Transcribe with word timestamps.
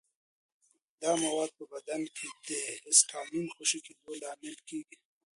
دا 1.01 1.11
مواد 1.23 1.51
په 1.57 1.65
بدن 1.73 2.01
کې 2.15 2.27
د 2.47 2.49
هسټامین 2.85 3.45
خوشې 3.55 3.79
کېدو 3.87 4.09
لامل 4.21 4.55
کېږي. 4.69 4.97